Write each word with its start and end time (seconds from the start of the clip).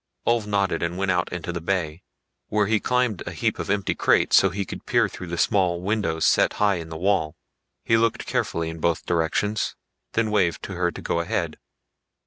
Ulv 0.25 0.47
nodded 0.47 0.81
and 0.81 0.97
went 0.97 1.11
out 1.11 1.31
into 1.31 1.51
the 1.53 1.61
bay, 1.61 2.01
where 2.47 2.65
he 2.65 2.79
climbed 2.79 3.21
a 3.27 3.31
heap 3.31 3.59
of 3.59 3.69
empty 3.69 3.93
crates 3.93 4.35
so 4.35 4.49
he 4.49 4.65
could 4.65 4.87
peer 4.87 5.07
through 5.07 5.27
the 5.27 5.37
small 5.37 5.79
windows 5.79 6.25
set 6.25 6.53
high 6.53 6.77
in 6.77 6.89
the 6.89 6.97
wall. 6.97 7.35
He 7.85 7.97
looked 7.97 8.25
carefully 8.25 8.71
in 8.71 8.79
both 8.79 9.05
directions, 9.05 9.75
then 10.13 10.31
waved 10.31 10.63
to 10.63 10.73
her 10.73 10.89
to 10.89 11.01
go 11.03 11.19
ahead. 11.19 11.59